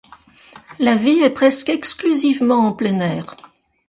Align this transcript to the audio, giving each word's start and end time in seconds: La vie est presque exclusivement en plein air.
La 0.79 0.95
vie 0.95 1.19
est 1.19 1.29
presque 1.29 1.69
exclusivement 1.69 2.65
en 2.65 2.73
plein 2.73 2.97
air. 2.97 3.35